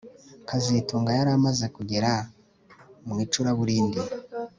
kazitunga 0.47 1.09
yari 1.17 1.29
amaze 1.37 1.65
kugera 1.75 2.11
mu 3.07 3.13
icuraburindi 3.23 4.01